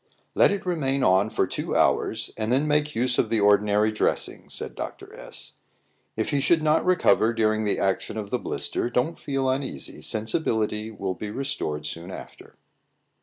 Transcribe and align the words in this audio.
"Let 0.33 0.49
it 0.49 0.65
remain 0.65 1.03
on 1.03 1.29
for 1.29 1.45
two 1.45 1.75
hours, 1.75 2.31
and 2.35 2.51
then 2.51 2.67
make 2.67 2.95
use 2.95 3.19
of 3.19 3.29
the 3.29 3.39
ordinary 3.39 3.91
dressing," 3.91 4.49
said 4.49 4.73
Dr. 4.73 5.13
S. 5.13 5.57
"If 6.15 6.31
he 6.31 6.41
should 6.41 6.63
not 6.63 6.83
recover 6.83 7.33
during 7.35 7.65
the 7.65 7.77
action 7.77 8.17
of 8.17 8.31
the 8.31 8.39
blister, 8.39 8.89
don't 8.89 9.19
feel 9.19 9.47
uneasy; 9.47 10.01
sensibility 10.01 10.89
will 10.89 11.13
be 11.13 11.29
restored 11.29 11.85
soon 11.85 12.09
after." 12.09 12.55